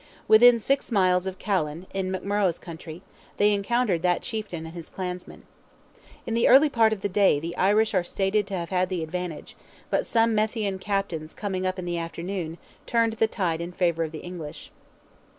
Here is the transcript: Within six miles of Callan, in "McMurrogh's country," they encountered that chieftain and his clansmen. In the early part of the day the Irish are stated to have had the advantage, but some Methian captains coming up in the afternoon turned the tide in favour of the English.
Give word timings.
Within 0.27 0.57
six 0.57 0.91
miles 0.91 1.27
of 1.27 1.37
Callan, 1.37 1.85
in 1.93 2.11
"McMurrogh's 2.11 2.57
country," 2.57 3.03
they 3.37 3.53
encountered 3.53 4.01
that 4.01 4.23
chieftain 4.23 4.65
and 4.65 4.73
his 4.73 4.89
clansmen. 4.89 5.43
In 6.25 6.33
the 6.33 6.47
early 6.47 6.69
part 6.69 6.91
of 6.91 7.01
the 7.01 7.07
day 7.07 7.39
the 7.39 7.55
Irish 7.55 7.93
are 7.93 8.03
stated 8.03 8.47
to 8.47 8.55
have 8.55 8.69
had 8.69 8.89
the 8.89 9.03
advantage, 9.03 9.55
but 9.91 10.07
some 10.07 10.35
Methian 10.35 10.79
captains 10.81 11.35
coming 11.35 11.67
up 11.67 11.77
in 11.77 11.85
the 11.85 11.99
afternoon 11.99 12.57
turned 12.87 13.13
the 13.13 13.27
tide 13.27 13.61
in 13.61 13.71
favour 13.73 14.03
of 14.03 14.11
the 14.11 14.21
English. 14.21 14.71